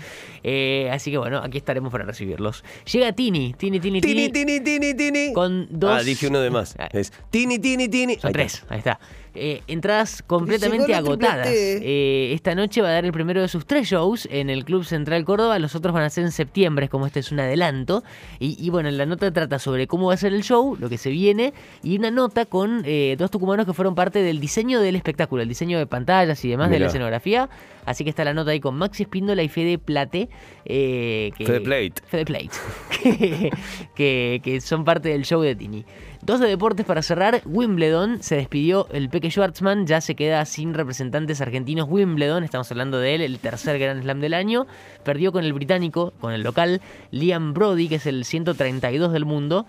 Eh, 0.45 0.89
así 0.93 1.11
que 1.11 1.19
bueno, 1.19 1.39
aquí 1.39 1.59
estaremos 1.59 1.91
para 1.91 2.05
recibirlos. 2.05 2.63
Llega 2.93 3.13
Tini, 3.13 3.55
Tini, 3.59 3.81
Tini, 3.81 4.01
Tini. 4.01 4.31
Tini, 4.31 4.61
tini, 4.61 4.61
tini, 4.65 4.95
tini. 4.95 5.33
Con 5.33 5.67
dos. 5.71 5.91
Ah, 6.01 6.03
dije 6.05 6.29
uno 6.29 6.41
de 6.41 6.51
más. 6.51 6.77
Ah, 6.79 6.89
Es 6.93 7.13
tini, 7.31 7.59
tini, 7.59 7.89
tini. 7.89 8.15
Son 8.17 8.29
Ahí 8.29 8.33
tres, 8.35 8.55
está. 8.55 8.75
ahí 8.75 8.79
está. 8.79 9.01
Eh, 9.35 9.63
entradas 9.69 10.23
completamente 10.27 10.87
agotadas. 10.95 11.47
Eh, 11.83 12.33
esta 12.35 12.55
noche 12.55 12.83
va 12.83 12.89
a 12.89 12.93
dar 12.93 13.05
el 13.05 13.13
primero 13.13 13.41
de 13.41 13.49
sus 13.49 13.67
tres 13.67 13.89
shows 13.89 14.27
en 14.31 14.51
el 14.51 14.65
Club 14.65 14.85
Central 14.85 15.25
Córdoba. 15.25 15.59
Los 15.59 15.75
otros 15.75 15.95
van 15.95 16.03
a 16.05 16.11
ser 16.11 16.25
en 16.25 16.33
septiembre, 16.33 16.89
como 16.89 17.07
este 17.07 17.21
es 17.21 17.31
un 17.31 17.41
adelanto. 17.41 18.03
Y, 18.41 18.57
y 18.59 18.71
bueno, 18.71 18.91
la 18.91 19.07
nota 19.07 19.31
trata 19.33 19.59
sobre 19.59 19.87
cómo 19.87 20.09
va 20.09 20.15
a 20.15 20.17
ser 20.17 20.33
el 20.33 20.43
show, 20.43 20.77
lo 20.81 20.89
que 20.89 20.99
se 20.99 21.11
viene, 21.11 21.53
y 21.83 21.97
una 21.99 22.11
nota 22.11 22.47
con 22.47 22.83
eh, 22.85 23.15
dos 23.19 23.31
tucumanos 23.31 23.67
que 23.67 23.73
fueron 23.75 23.95
parte 23.95 24.21
del 24.23 24.41
diseño 24.41 24.81
del 24.81 24.97
espectáculo, 24.97 25.43
el 25.43 25.49
diseño 25.49 25.79
de 25.79 25.87
pantallas 25.87 26.45
y 26.45 26.49
demás 26.49 26.71
de 26.71 26.79
la 26.81 26.87
escenografía. 26.89 27.49
Así 27.85 28.05
que 28.05 28.11
está 28.11 28.25
la 28.25 28.35
nota 28.35 28.51
ahí 28.51 28.61
con 28.61 28.77
Maxi 28.77 29.05
Espíndola 29.05 29.43
y 29.43 29.49
Fede 29.49 29.79
Plate. 29.79 30.29
eh, 30.65 31.31
que- 31.39 31.47
Fede 31.47 31.61
Plate. 31.61 32.03
Fede 32.07 32.25
Plate. 32.25 32.51
que, 33.03 33.51
que- 33.95 34.41
que 34.43 34.61
son 34.61 34.85
parte 34.85 35.09
del 35.11 35.25
show 35.25 35.41
de 35.41 35.55
Tini. 35.55 35.85
Dos 36.21 36.41
de 36.41 36.49
deportes 36.49 36.85
para 36.85 37.01
cerrar. 37.01 37.43
Wimbledon 37.47 38.23
se 38.23 38.35
despidió 38.35 38.89
el 38.93 39.09
Peque 39.09 39.31
Schwartzman. 39.31 39.87
Ya 39.87 40.01
se 40.01 40.17
queda 40.17 40.45
sin 40.45 40.75
representantes 40.75 41.41
argentinos. 41.41 41.87
Wimbledon, 41.89 42.43
estamos 42.43 42.71
hablando 42.73 42.99
de 42.99 43.15
él, 43.15 43.21
el 43.21 43.39
tercer 43.39 43.79
Grand 43.79 44.03
Slam 44.03 44.21
del 44.21 44.35
año. 44.35 44.67
Perdió 45.05 45.31
con 45.31 45.45
el 45.45 45.53
británico, 45.53 46.13
con 46.21 46.33
el 46.33 46.43
local, 46.43 46.83
Liam 47.13 47.55
Brody, 47.55 47.89
que 47.89 47.95
es 47.95 48.07
el 48.07 48.25
132 48.25 49.13
del 49.13 49.25
mundo. 49.27 49.65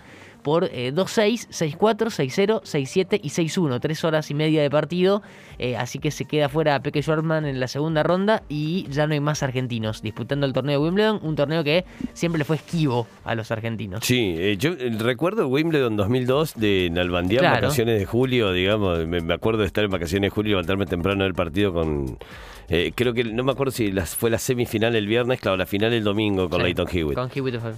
Por 0.50 0.64
eh, 0.74 0.92
2-6, 0.92 1.48
6-4, 1.78 1.78
6-0, 2.10 2.62
6-7 2.64 3.20
y 3.22 3.30
6-1. 3.30 3.80
Tres 3.80 4.04
horas 4.04 4.32
y 4.32 4.34
media 4.34 4.64
de 4.64 4.70
partido. 4.72 5.22
eh, 5.60 5.78
así 5.78 6.00
que 6.00 6.10
se 6.10 6.26
queda 6.26 6.50
fuera 6.50 6.80
Peque 6.82 7.04
Schwartzman 7.04 7.46
en 7.46 7.60
la 7.60 7.68
segunda 7.68 8.02
ronda 8.02 8.42
y 8.50 8.88
ya 8.90 9.06
no 9.06 9.14
hay 9.14 9.20
más 9.20 9.44
argentinos 9.44 10.02
disputando 10.02 10.48
el 10.48 10.54
torneo 10.54 10.80
de 10.80 10.86
Wimbledon. 10.88 11.20
Un 11.22 11.36
torneo 11.36 11.64
que 11.64 11.86
siempre 12.14 12.40
le 12.40 12.46
fue 12.46 12.56
esquivo 12.56 13.06
a 13.26 13.36
los 13.36 13.52
argentinos. 13.52 14.04
Sí, 14.04 14.34
eh, 14.40 14.58
yo 14.58 14.72
eh, 14.72 14.90
recuerdo 14.98 15.48
Wimbledon 15.48 15.96
2002 15.98 16.56
de 16.56 16.90
Nalbandián, 16.92 17.42
Claro. 17.42 17.62
vacaciones 17.68 18.00
de 18.00 18.06
julio, 18.08 18.52
digamos. 18.52 19.06
Me, 19.06 19.22
me 19.22 19.34
acuerdo 19.36 19.60
de 19.62 19.68
estar 19.68 19.84
en 19.84 19.92
vacaciones 19.92 20.32
de 20.32 20.34
julio 20.34 20.50
y 20.50 20.54
levantarme 20.54 20.88
temprano 20.88 21.26
del 21.26 21.36
partido 21.36 21.74
con. 21.74 22.18
creo 22.96 23.14
que 23.14 23.24
no 23.24 23.44
me 23.44 23.52
acuerdo 23.52 23.72
si 23.72 23.92
las, 23.92 24.16
fue 24.16 24.30
la 24.30 24.38
semifinal 24.38 24.96
el 24.96 25.08
viernes, 25.08 25.40
claro, 25.42 25.58
la 25.58 25.66
final 25.66 25.92
el 25.92 26.04
domingo 26.04 26.48
con 26.50 26.60
Sí, 26.60 26.64
Leighton 26.66 26.88
Hewitt. 26.92 27.16
Con 27.16 27.30
Hewitt, 27.34 27.56
claro. 27.60 27.78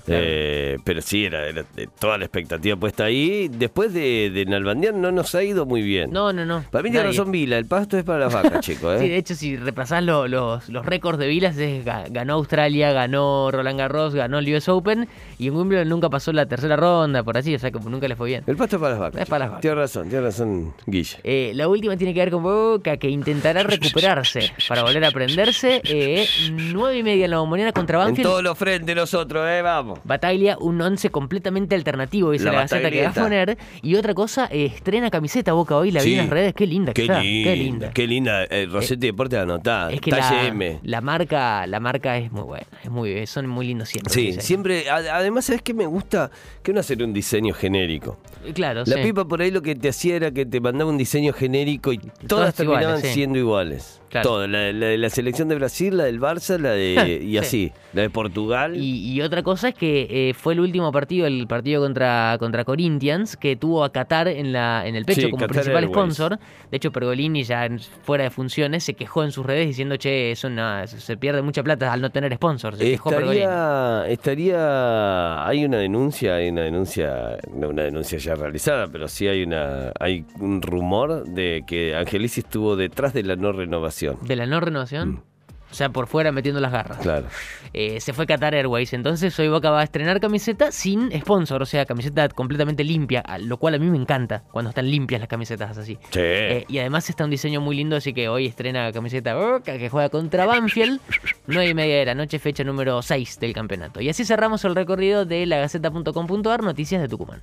Pero 0.84 1.02
sí, 1.02 1.26
era, 1.26 1.48
era, 1.48 1.64
toda 2.00 2.18
la 2.18 2.26
expectativa 2.26 2.61
puesta 2.80 3.06
ahí. 3.06 3.48
Después 3.50 3.94
de, 3.94 4.30
de 4.34 4.46
Nalbandián 4.46 5.02
no 5.02 5.12
nos 5.12 5.34
ha 5.36 5.44
ido 5.44 5.66
muy 5.66 5.82
bien. 5.82 6.12
No, 6.12 6.32
no, 6.34 6.46
no. 6.46 6.64
Para 6.72 6.84
mí 6.84 6.92
tiene 6.92 7.08
razón 7.08 7.32
Vila, 7.32 7.58
el 7.58 7.66
pasto 7.66 7.98
es 7.98 8.04
para 8.04 8.20
las 8.20 8.34
vacas, 8.34 8.60
chicos. 8.66 9.00
Sí, 9.00 9.06
¿eh? 9.06 9.10
de 9.10 9.18
hecho, 9.18 9.36
si 9.36 9.58
repasás 9.58 10.04
lo- 10.04 10.28
los, 10.28 10.70
los 10.70 10.86
récords 10.86 11.18
de 11.20 11.28
Vilas, 11.28 11.58
es, 11.58 11.86
ga- 11.86 12.06
ganó 12.10 12.34
Australia, 12.34 12.92
ganó 12.92 13.50
Roland 13.52 13.78
Garros, 13.80 14.14
ganó 14.16 14.40
el 14.40 14.54
US 14.56 14.70
Open 14.70 15.08
y 15.38 15.48
en 15.48 15.56
Wimbledon 15.56 15.90
nunca 15.90 16.10
pasó 16.10 16.32
la 16.34 16.46
tercera 16.46 16.76
ronda, 16.76 17.24
por 17.24 17.38
así, 17.38 17.54
o 17.56 17.60
sea 17.60 17.72
que 17.72 17.80
nunca 17.80 18.08
le 18.08 18.16
fue 18.16 18.28
bien. 18.30 18.44
El 18.48 18.56
pasto 18.56 18.76
es 18.78 18.80
para 18.82 18.92
las 18.94 19.00
vacas. 19.00 19.22
Es 19.22 19.28
para 19.30 19.40
las 19.46 19.50
vacas. 19.50 19.62
Tiene 19.62 19.76
razón, 19.76 20.10
tiene 20.10 20.24
razón, 20.26 20.74
Guille. 20.86 21.18
Eh, 21.24 21.52
la 21.56 21.68
última 21.68 21.98
tiene 21.98 22.14
que 22.14 22.20
ver 22.20 22.32
con 22.32 22.44
Boca, 22.44 22.98
que 22.98 23.10
intentará 23.10 23.64
recuperarse 23.64 24.52
para 24.68 24.84
volver 24.84 25.04
a 25.06 25.12
prenderse. 25.12 25.82
Eh, 25.86 26.26
9 26.52 26.98
y 26.98 27.04
media 27.04 27.26
en 27.26 27.32
la 27.32 27.40
bombonera 27.40 27.72
contra 27.72 28.00
En 28.02 28.06
Banfield. 28.08 28.28
todos 28.30 28.44
los 28.44 28.58
frentes 28.58 28.96
nosotros, 28.96 29.46
¿eh? 29.50 29.62
Vamos. 29.62 30.00
Bataglia, 30.04 30.58
un 30.60 30.82
11 30.82 31.10
completamente 31.10 31.76
alternativo, 31.76 32.32
dice 32.32 32.41
La 32.46 32.52
la, 32.52 32.60
gaceta 32.62 32.90
que 32.92 33.04
va 33.04 33.10
a 33.10 33.14
poner. 33.14 33.58
Y 33.82 33.96
otra 33.96 34.14
cosa, 34.14 34.48
eh, 34.52 34.66
estrena 34.66 35.10
camiseta 35.10 35.54
Boca 35.54 35.76
hoy, 35.78 35.92
la 35.92 36.02
vi 36.04 36.14
en 36.14 36.18
las 36.20 36.30
redes, 36.30 36.54
qué 36.54 36.68
linda 36.68 36.94
que 36.94 37.02
Qué 37.04 37.12
está, 37.12 37.22
linda, 37.22 37.50
qué 37.52 37.56
linda. 37.56 37.92
qué 37.92 38.08
linda. 38.08 38.44
Eh, 38.46 38.68
Rossetti 38.70 39.08
Deportes 39.08 39.40
anotada. 39.40 39.92
Es 39.92 40.02
que 40.02 40.12
la, 40.12 40.48
M. 40.48 40.80
la 40.84 41.02
marca, 41.02 41.66
la 41.68 41.80
marca 41.80 42.18
es 42.18 42.32
muy 42.32 42.44
buena, 42.44 42.68
es 42.84 42.90
muy, 42.90 43.26
son 43.28 43.48
muy 43.48 43.68
lindos 43.68 43.90
siempre. 43.90 44.14
Sí, 44.14 44.34
siempre. 44.40 44.90
Además, 44.90 45.46
¿sabes 45.46 45.62
qué 45.62 45.74
me 45.74 45.86
gusta? 45.86 46.32
Que 46.64 46.72
uno 46.72 46.80
hacer 46.80 47.02
un 47.04 47.14
diseño 47.14 47.54
genérico. 47.54 48.18
Eh, 48.46 48.54
Claro, 48.54 48.84
La 48.86 48.98
sí. 48.98 49.02
pipa 49.04 49.26
por 49.28 49.42
ahí 49.42 49.52
lo 49.52 49.62
que 49.62 49.76
te 49.76 49.90
hacía 49.90 50.16
era 50.16 50.32
que 50.32 50.46
te 50.46 50.60
mandaba 50.60 50.90
un 50.90 50.98
diseño 50.98 51.34
genérico 51.34 51.94
y 51.94 51.98
todas, 52.00 52.28
Todas 52.28 52.56
terminaban 52.56 52.84
iguales, 52.98 53.08
sí. 53.08 53.14
siendo 53.14 53.38
iguales. 53.40 54.01
Claro. 54.12 54.30
Todas. 54.30 54.50
La, 54.50 54.72
la 54.74 54.86
de 54.88 54.98
la 54.98 55.10
selección 55.10 55.48
de 55.48 55.56
Brasil, 55.56 55.96
la 55.98 56.04
del 56.04 56.20
Barça, 56.20 56.58
la 56.60 56.72
de. 56.72 57.22
y 57.24 57.32
Sí. 57.32 57.38
así. 57.38 57.72
La 57.94 58.04
de 58.04 58.10
Portugal. 58.10 58.76
Y, 58.78 59.12
y 59.14 59.22
otra 59.22 59.42
cosa 59.44 59.70
es 59.70 59.76
que 59.76 60.08
eh, 60.30 60.34
fue 60.34 60.54
el 60.54 60.60
último 60.60 60.92
partido, 60.92 61.26
el 61.28 61.48
partido 61.48 61.82
contra, 61.82 62.36
contra 62.40 62.64
Corinthians, 62.66 63.36
que 63.38 63.56
tuvo 63.56 63.84
a 63.84 63.92
Qatar 63.92 64.28
en, 64.28 64.52
la, 64.54 64.86
en 64.88 64.96
el 64.96 65.06
pecho 65.06 65.22
Sí, 65.22 65.30
como 65.30 65.38
Qatar 65.42 65.50
principal 65.56 65.84
Airways. 65.86 65.94
sponsor. 66.16 66.40
De 66.70 66.78
hecho, 66.78 66.92
Pergolini, 66.92 67.44
ya 67.44 67.68
fuera 68.04 68.26
de 68.26 68.30
funciones, 68.30 68.84
se 68.84 68.94
quejó 68.94 69.24
en 69.24 69.32
sus 69.32 69.46
redes 69.46 69.68
diciendo, 69.68 69.96
che, 69.98 70.32
es 70.32 70.44
una, 70.44 70.88
se 70.88 71.18
pierde 71.18 71.42
mucha 71.42 71.64
plata 71.64 71.92
al 71.92 72.02
no 72.02 72.10
tener 72.10 72.34
sponsor. 72.36 72.76
Se 72.78 72.84
quejó. 72.84 73.12
Estaría, 73.12 74.04
estaría, 74.08 75.48
hay 75.48 75.66
una 75.66 75.78
denuncia, 75.78 76.36
hay 76.36 76.50
una 76.50 76.62
denuncia, 76.62 77.38
no 77.54 77.70
una 77.70 77.84
denuncia 77.84 78.18
ya 78.18 78.36
realizada, 78.36 78.88
pero 78.88 79.08
sí 79.08 79.28
hay 79.28 79.44
una, 79.44 79.92
hay 80.00 80.26
un 80.40 80.62
rumor 80.62 81.24
de 81.26 81.64
que 81.66 81.96
Angelici 81.96 82.42
estuvo 82.42 82.76
detrás 82.76 83.14
de 83.14 83.24
la 83.24 83.36
no 83.36 83.52
renovación. 83.52 84.01
De 84.22 84.36
la 84.36 84.46
no 84.46 84.60
renovación. 84.60 85.24
O 85.72 85.74
sea, 85.74 85.90
por 85.90 86.08
fuera 86.08 86.32
metiendo 86.32 86.60
las 86.60 86.72
garras. 86.72 87.00
Claro. 87.00 87.28
Eh, 87.74 88.02
se 88.02 88.12
fue 88.12 88.28
Qatar 88.28 88.54
Airways. 88.54 88.92
Entonces 88.94 89.38
hoy 89.40 89.48
Boca 89.48 89.72
va 89.72 89.80
a 89.80 89.84
estrenar 89.84 90.20
camiseta 90.20 90.72
sin 90.72 91.12
sponsor. 91.22 91.62
O 91.62 91.66
sea, 91.66 91.86
camiseta 91.86 92.28
completamente 92.30 92.84
limpia. 92.84 93.24
Lo 93.40 93.58
cual 93.58 93.76
a 93.76 93.80
mí 93.80 93.90
me 93.90 93.98
encanta 93.98 94.44
cuando 94.52 94.70
están 94.70 94.90
limpias 94.90 95.22
las 95.22 95.30
camisetas 95.30 95.78
así. 95.78 95.98
Sí. 96.10 96.20
Eh, 96.20 96.66
y 96.68 96.80
además 96.80 97.10
está 97.10 97.24
un 97.24 97.32
diseño 97.32 97.62
muy 97.62 97.78
lindo, 97.78 97.96
así 97.96 98.14
que 98.14 98.28
hoy 98.28 98.48
estrena 98.48 98.92
camiseta 98.92 99.36
Boca 99.36 99.78
que 99.78 99.90
juega 99.90 100.10
contra 100.10 100.46
Banfield. 100.46 101.00
9 101.48 101.70
y 101.70 101.74
media 101.74 101.98
de 101.98 102.06
la 102.06 102.16
noche, 102.16 102.40
fecha 102.40 102.64
número 102.64 103.02
6 103.02 103.40
del 103.40 103.54
campeonato. 103.54 104.02
Y 104.02 104.10
así 104.10 104.26
cerramos 104.26 104.66
el 104.66 104.76
recorrido 104.76 105.26
de 105.26 105.46
lagaceta.com.ar, 105.46 106.64
noticias 106.64 107.02
de 107.02 107.08
Tucumán. 107.08 107.42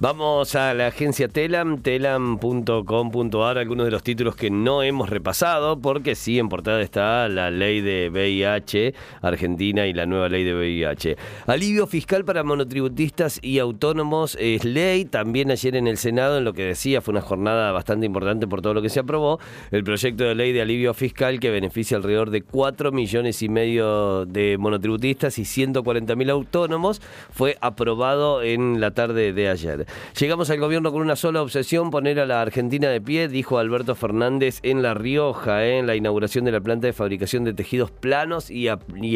Vamos 0.00 0.54
a 0.54 0.72
la 0.72 0.88
agencia 0.88 1.28
Telam, 1.28 1.82
telam.com.ar, 1.82 3.58
algunos 3.58 3.84
de 3.84 3.90
los 3.90 4.02
títulos 4.02 4.36
que 4.36 4.50
no 4.50 4.82
hemos 4.82 5.10
repasado, 5.10 5.78
porque 5.78 6.14
sí, 6.14 6.38
en 6.38 6.48
portada 6.48 6.80
está 6.80 7.28
la 7.28 7.50
ley 7.50 7.65
de 7.66 8.10
VIH 8.10 8.94
Argentina 9.22 9.86
y 9.86 9.92
la 9.92 10.06
nueva 10.06 10.28
ley 10.28 10.44
de 10.44 10.54
VIH. 10.54 11.16
Alivio 11.46 11.86
fiscal 11.86 12.24
para 12.24 12.42
monotributistas 12.42 13.38
y 13.42 13.58
autónomos 13.58 14.36
es 14.40 14.64
ley, 14.64 15.04
también 15.04 15.50
ayer 15.50 15.76
en 15.76 15.86
el 15.86 15.96
Senado, 15.98 16.38
en 16.38 16.44
lo 16.44 16.52
que 16.52 16.64
decía, 16.64 17.00
fue 17.00 17.12
una 17.12 17.20
jornada 17.20 17.72
bastante 17.72 18.06
importante 18.06 18.46
por 18.46 18.62
todo 18.62 18.74
lo 18.74 18.82
que 18.82 18.88
se 18.88 19.00
aprobó, 19.00 19.38
el 19.70 19.84
proyecto 19.84 20.24
de 20.24 20.34
ley 20.34 20.52
de 20.52 20.62
alivio 20.62 20.94
fiscal 20.94 21.40
que 21.40 21.50
beneficia 21.50 21.96
alrededor 21.96 22.30
de 22.30 22.42
4 22.42 22.92
millones 22.92 23.42
y 23.42 23.48
medio 23.48 24.26
de 24.26 24.56
monotributistas 24.58 25.38
y 25.38 25.44
140 25.44 26.14
mil 26.16 26.30
autónomos, 26.30 27.02
fue 27.30 27.56
aprobado 27.60 28.42
en 28.42 28.80
la 28.80 28.92
tarde 28.92 29.32
de 29.32 29.48
ayer. 29.48 29.86
Llegamos 30.18 30.50
al 30.50 30.60
gobierno 30.60 30.92
con 30.92 31.02
una 31.02 31.16
sola 31.16 31.42
obsesión, 31.42 31.90
poner 31.90 32.20
a 32.20 32.26
la 32.26 32.40
Argentina 32.40 32.88
de 32.88 33.00
pie, 33.00 33.28
dijo 33.28 33.58
Alberto 33.58 33.94
Fernández 33.94 34.60
en 34.62 34.82
La 34.82 34.94
Rioja, 34.94 35.64
eh, 35.64 35.78
en 35.78 35.86
la 35.86 35.96
inauguración 35.96 36.44
de 36.44 36.52
la 36.52 36.60
planta 36.60 36.86
de 36.86 36.92
fabricación 36.92 37.44
de 37.44 37.54
tejidos 37.56 37.90
planos 37.90 38.50
y, 38.50 38.68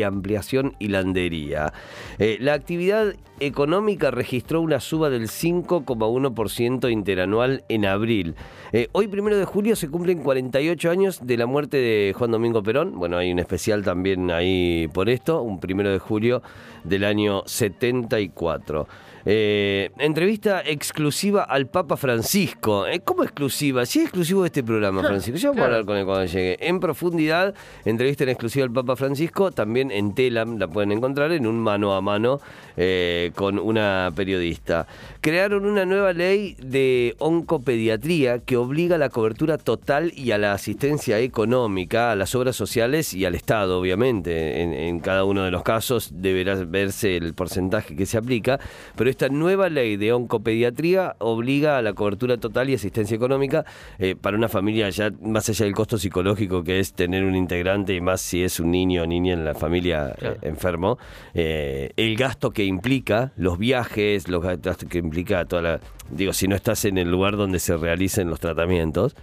ampliación 0.03 0.75
hilandería. 0.79 1.73
Eh, 2.19 2.39
la 2.41 2.55
actividad 2.55 3.15
económica 3.39 4.11
registró 4.11 4.61
una 4.61 4.81
suba 4.81 5.11
del 5.11 5.29
5,1% 5.29 6.91
interanual 6.91 7.65
en 7.69 7.87
abril. 7.87 8.35
Eh, 8.73 8.89
hoy, 8.93 9.09
primero 9.09 9.37
de 9.39 9.45
julio, 9.45 9.77
se 9.77 9.89
cumplen 9.89 10.23
48 10.23 10.91
años 10.91 11.21
de 11.27 11.37
la 11.37 11.47
muerte 11.47 11.77
de 11.77 12.13
Juan 12.17 12.31
Domingo 12.31 12.63
Perón. 12.63 12.99
Bueno, 12.99 13.17
hay 13.17 13.33
un 13.33 13.39
especial 13.39 13.83
también 13.83 14.31
ahí 14.31 14.89
por 14.93 15.09
esto, 15.09 15.43
un 15.43 15.61
primero 15.61 15.91
de 15.91 15.99
julio 15.99 16.43
del 16.85 17.05
año 17.05 17.43
74. 17.47 18.87
Eh, 19.27 19.91
entrevista 19.99 20.63
exclusiva 20.65 21.43
al 21.43 21.69
Papa 21.69 21.97
Francisco. 21.97 22.87
Eh, 22.87 23.01
¿Cómo 23.01 23.23
exclusiva? 23.23 23.85
Sí, 23.85 24.01
exclusivo 24.01 24.43
de 24.43 24.47
este 24.47 24.63
programa, 24.63 25.03
Francisco. 25.07 25.39
Ya 25.39 25.49
vamos 25.51 25.63
a 25.63 25.67
hablar 25.67 25.85
con 25.85 25.97
él 25.97 26.05
cuando 26.05 26.25
llegue. 26.25 26.57
En 26.67 26.81
profundidad, 26.81 27.55
entrevista 27.85 28.25
en 28.25 28.31
exclusiva 28.31 28.65
al 28.65 28.73
Papa 28.73 28.97
Francisco. 28.97 29.51
También 29.51 29.91
en 29.91 30.15
Telam 30.15 30.59
la 30.59 30.69
pueden 30.69 30.93
encontrar 30.93 31.33
en 31.33 31.47
un 31.47 31.59
mano 31.59 31.95
a 31.95 32.01
mano 32.01 32.41
eh, 32.77 33.33
con 33.35 33.59
una 33.59 34.11
periodista. 34.15 34.87
Crearon 35.21 35.67
una 35.67 35.85
nueva 35.85 36.13
ley 36.13 36.57
de 36.59 37.15
oncopediatría 37.19 38.39
que 38.41 38.57
obliga 38.57 38.97
a 38.97 38.99
la 38.99 39.11
cobertura 39.11 39.59
total 39.59 40.13
y 40.17 40.31
a 40.31 40.39
la 40.39 40.53
asistencia 40.53 41.19
económica 41.19 42.13
a 42.13 42.17
las 42.17 42.35
obras 42.35 42.57
sociales 42.57 43.13
y 43.13 43.25
al 43.25 43.35
Estado, 43.35 43.79
obviamente. 43.79 44.63
En, 44.63 44.73
en 44.73 45.01
cada 45.01 45.25
uno 45.25 45.45
de 45.45 45.51
los 45.51 45.63
casos 45.63 46.11
deberá 46.15 46.55
verse 46.55 47.17
el 47.17 47.35
porcentaje 47.35 47.95
que 47.97 48.07
se 48.07 48.17
aplica, 48.17 48.59
pero 48.97 49.10
esta 49.11 49.29
nueva 49.29 49.69
ley 49.69 49.97
de 49.97 50.13
oncopediatría 50.13 51.17
obliga 51.19 51.79
a 51.79 51.83
la 51.83 51.93
cobertura 51.93 52.37
total 52.39 52.71
y 52.71 52.75
asistencia 52.75 53.15
económica 53.15 53.65
eh, 53.99 54.17
para 54.21 54.37
una 54.37 54.49
familia 54.49 54.89
ya 54.91 55.11
más 55.23 55.49
allá 55.49 55.65
del 55.67 55.75
costo 55.75 55.99
psicológico 55.99 56.63
que 56.65 56.79
es 56.81 56.93
tener 56.95 57.25
un 57.25 57.37
integrante 57.37 57.95
y 57.95 58.01
más 58.01 58.21
si 58.21 58.43
es 58.43 58.61
un 58.61 58.71
niño 58.71 59.03
o 59.03 59.07
niña 59.07 59.35
en 59.35 59.45
la 59.45 59.55
familia 59.55 60.15
Claro. 60.19 60.37
eh, 60.37 60.49
enfermo, 60.49 60.99
eh, 61.35 61.91
el 61.97 62.17
gasto 62.17 62.51
que 62.51 62.65
implica, 62.65 63.33
los 63.37 63.59
viajes, 63.59 64.29
los 64.29 64.43
gastos 64.43 64.77
que 64.89 64.99
implica 64.99 65.45
toda 65.45 65.63
la... 65.63 65.81
Digo, 66.11 66.33
si 66.33 66.49
no 66.49 66.57
estás 66.57 66.85
en 66.85 66.99
el 66.99 67.11
lugar 67.11 67.37
donde 67.37 67.59
se 67.59 67.77
realicen 67.77 68.29
los 68.29 68.41
tratamientos, 68.41 69.15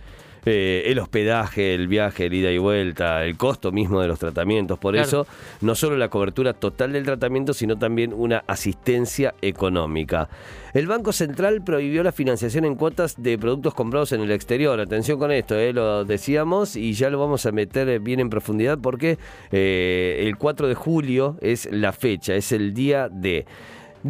eh, 0.46 0.84
el 0.86 1.00
hospedaje, 1.00 1.74
el 1.74 1.88
viaje, 1.88 2.26
el 2.28 2.34
ida 2.34 2.52
y 2.52 2.58
vuelta, 2.58 3.24
el 3.26 3.38
costo 3.38 3.72
mismo 3.72 4.02
de 4.02 4.08
los 4.08 4.20
tratamientos. 4.20 4.80
Por 4.80 4.94
Claro. 4.94 5.08
eso, 5.08 5.28
no 5.62 5.76
solo 5.76 5.98
la 5.98 6.10
cobertura 6.10 6.54
total 6.54 6.94
del 6.94 7.04
tratamiento, 7.04 7.54
sino 7.54 7.78
también 7.78 8.14
una 8.14 8.44
asistencia 8.48 9.34
económica. 9.42 10.30
El 10.74 10.86
Banco 10.88 11.12
Central 11.12 11.64
prohibió 11.64 12.04
la 12.04 12.12
financiación 12.12 12.66
en 12.66 12.76
cuotas 12.76 13.16
de 13.22 13.38
productos 13.38 13.74
comprados 13.74 14.12
en 14.12 14.22
el 14.22 14.32
exterior. 14.32 14.80
Atención 14.80 15.18
con 15.18 15.32
esto, 15.32 15.56
eh, 15.56 15.74
lo 15.74 16.06
decíamos 16.06 16.76
y 16.76 16.94
ya 16.94 17.10
lo 17.10 17.20
vamos 17.20 17.46
a 17.46 17.52
meter 17.52 17.90
eh, 17.90 18.00
bien 18.00 18.20
en 18.20 18.30
profundidad 18.30 18.78
porque 18.80 19.18
eh, 19.52 20.24
el 20.28 20.38
4 20.38 20.68
de 20.68 20.76
julio 20.76 21.38
es 21.42 21.68
la 21.72 21.92
fecha, 21.94 22.36
es 22.36 22.52
el 22.52 22.74
día 22.74 23.10
de... 23.10 23.46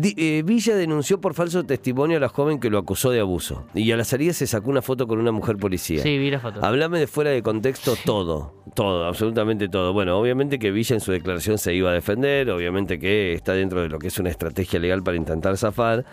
Eh, 0.04 0.44
Villa 0.46 0.76
denunció 0.76 1.20
por 1.20 1.34
falso 1.34 1.64
testimonio 1.64 2.18
a 2.18 2.20
la 2.20 2.30
joven 2.30 2.60
que 2.60 2.70
lo 2.70 2.78
acusó 2.78 3.10
de 3.12 3.20
abuso. 3.20 3.66
Y 3.74 3.92
a 3.92 3.98
la 3.98 4.04
salida 4.04 4.34
se 4.34 4.48
sacó 4.48 4.70
una 4.70 4.82
foto 4.82 5.08
con 5.08 5.20
una 5.20 5.32
mujer 5.32 5.58
policía. 5.58 6.02
Sí, 6.02 6.18
vi 6.18 6.30
la 6.30 6.40
foto. 6.40 6.64
Hablame 6.64 7.00
de 7.00 7.08
fuera 7.08 7.32
de 7.32 7.42
contexto 7.42 7.96
todo, 8.06 8.54
todo, 8.76 9.06
absolutamente 9.06 9.70
todo. 9.70 9.94
Bueno, 9.94 10.18
obviamente 10.18 10.60
que 10.60 10.72
Villa 10.72 10.96
en 10.96 11.02
su 11.02 11.12
declaración 11.12 11.58
se 11.58 11.74
iba 11.74 11.90
a 11.90 11.94
defender, 11.94 12.50
obviamente 12.50 13.00
que 13.00 13.34
está 13.34 13.54
dentro 13.54 13.82
de 13.82 13.90
lo 13.90 14.00
que 14.00 14.08
es 14.08 14.18
una 14.20 14.30
estrategia 14.30 14.80
legal 14.80 15.04
para 15.04 15.18
intentar 15.18 15.58
zafar, 15.58 16.06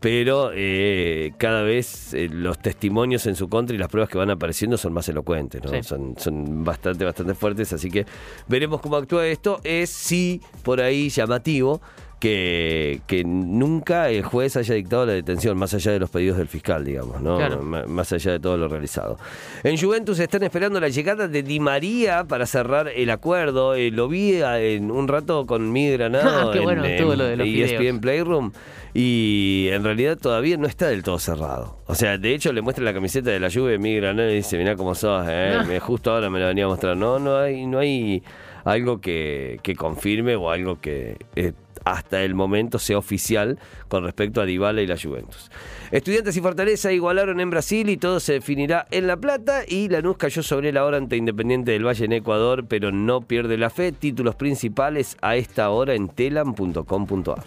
pero 0.00 0.50
eh, 0.54 1.32
cada 1.38 1.62
vez 1.62 2.12
eh, 2.12 2.28
los 2.30 2.58
testimonios 2.58 3.26
en 3.26 3.36
su 3.36 3.48
contra 3.48 3.74
y 3.74 3.78
las 3.78 3.88
pruebas 3.88 4.10
que 4.10 4.18
van 4.18 4.30
apareciendo 4.30 4.76
son 4.76 4.92
más 4.92 5.08
elocuentes, 5.08 5.62
¿no? 5.64 5.70
Sí. 5.70 5.82
son, 5.82 6.14
son 6.18 6.62
bastante, 6.62 7.04
bastante 7.04 7.34
fuertes, 7.34 7.72
así 7.72 7.90
que 7.90 8.04
veremos 8.46 8.80
cómo 8.82 8.96
actúa 8.96 9.26
esto. 9.26 9.60
Es 9.64 9.90
sí 9.90 10.42
por 10.62 10.80
ahí 10.80 11.08
llamativo 11.08 11.80
que, 12.24 13.02
que 13.06 13.22
nunca 13.22 14.08
el 14.08 14.22
juez 14.22 14.56
haya 14.56 14.74
dictado 14.74 15.04
la 15.04 15.12
detención, 15.12 15.58
más 15.58 15.74
allá 15.74 15.92
de 15.92 15.98
los 15.98 16.08
pedidos 16.08 16.38
del 16.38 16.48
fiscal, 16.48 16.82
digamos, 16.82 17.20
¿no? 17.20 17.36
Claro. 17.36 17.60
Más 17.60 18.10
allá 18.14 18.32
de 18.32 18.40
todo 18.40 18.56
lo 18.56 18.66
realizado. 18.66 19.18
En 19.62 19.76
Juventus 19.76 20.18
están 20.18 20.42
esperando 20.42 20.80
la 20.80 20.88
llegada 20.88 21.28
de 21.28 21.42
Di 21.42 21.60
María 21.60 22.24
para 22.24 22.46
cerrar 22.46 22.88
el 22.88 23.10
acuerdo. 23.10 23.74
Eh, 23.74 23.90
lo 23.90 24.08
vi 24.08 24.40
a- 24.40 24.58
en 24.58 24.90
un 24.90 25.06
rato 25.06 25.44
con 25.44 25.70
mi 25.70 25.90
granado 25.90 26.50
Qué 26.52 26.58
en, 26.60 26.64
bueno 26.64 26.84
en 26.86 27.18
lo 27.18 27.24
de 27.26 27.36
los 27.36 27.46
ESPN 27.46 27.78
videos. 27.78 27.98
Playroom 28.00 28.52
y 28.94 29.68
en 29.70 29.84
realidad 29.84 30.16
todavía 30.16 30.56
no 30.56 30.66
está 30.66 30.86
del 30.88 31.02
todo 31.02 31.18
cerrado. 31.18 31.76
O 31.86 31.94
sea, 31.94 32.16
de 32.16 32.32
hecho 32.34 32.54
le 32.54 32.62
muestra 32.62 32.82
la 32.86 32.94
camiseta 32.94 33.28
de 33.30 33.38
la 33.40 33.48
lluvia 33.48 33.78
mi 33.78 33.96
granado 33.96 34.30
y 34.30 34.36
dice, 34.36 34.56
mirá 34.56 34.76
cómo 34.76 34.94
sos, 34.94 35.26
eh". 35.28 35.56
Ah. 35.58 35.66
Justo 35.80 36.10
ahora 36.10 36.30
me 36.30 36.40
la 36.40 36.46
venía 36.46 36.64
a 36.64 36.68
mostrar. 36.68 36.96
No, 36.96 37.18
no 37.18 37.36
hay, 37.36 37.66
no 37.66 37.80
hay 37.80 38.22
algo 38.64 38.98
que, 39.02 39.58
que 39.62 39.76
confirme 39.76 40.36
o 40.36 40.48
algo 40.50 40.80
que 40.80 41.18
eh, 41.36 41.52
hasta 41.84 42.22
el 42.22 42.34
momento 42.34 42.78
sea 42.78 42.98
oficial 42.98 43.58
con 43.88 44.04
respecto 44.04 44.40
a 44.40 44.44
Dybala 44.44 44.82
y 44.82 44.86
la 44.86 44.96
Juventus. 44.98 45.50
Estudiantes 45.90 46.36
y 46.36 46.40
Fortaleza 46.40 46.92
igualaron 46.92 47.40
en 47.40 47.50
Brasil 47.50 47.88
y 47.88 47.96
todo 47.96 48.20
se 48.20 48.34
definirá 48.34 48.86
en 48.90 49.06
La 49.06 49.16
Plata 49.16 49.62
y 49.66 49.88
Lanús 49.88 50.16
cayó 50.16 50.42
sobre 50.42 50.72
la 50.72 50.84
hora 50.84 50.96
ante 50.96 51.16
Independiente 51.16 51.72
del 51.72 51.86
Valle 51.86 52.04
en 52.04 52.12
Ecuador, 52.12 52.66
pero 52.66 52.90
no 52.90 53.20
pierde 53.20 53.56
la 53.56 53.70
fe. 53.70 53.92
Títulos 53.92 54.34
principales 54.34 55.16
a 55.22 55.36
esta 55.36 55.70
hora 55.70 55.94
en 55.94 56.08
telam.com.ar. 56.08 57.44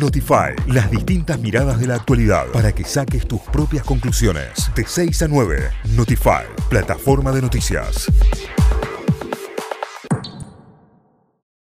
Notify, 0.00 0.54
las 0.66 0.90
distintas 0.90 1.38
miradas 1.38 1.78
de 1.78 1.86
la 1.86 1.96
actualidad 1.96 2.46
para 2.52 2.72
que 2.72 2.84
saques 2.84 3.26
tus 3.28 3.40
propias 3.40 3.84
conclusiones. 3.84 4.70
De 4.74 4.84
6 4.86 5.22
a 5.22 5.28
9, 5.28 5.70
Notify, 5.94 6.44
plataforma 6.68 7.32
de 7.32 7.42
noticias. 7.42 8.10